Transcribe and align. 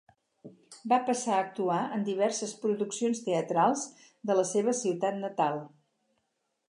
Va 0.93 0.97
passar 1.09 1.33
a 1.35 1.41
actuar 1.47 1.77
en 1.97 2.07
diverses 2.07 2.55
produccions 2.65 3.21
teatrals 3.29 3.85
de 4.31 4.39
la 4.41 4.47
seva 4.53 4.75
ciutat 4.83 5.21
natal. 5.27 5.61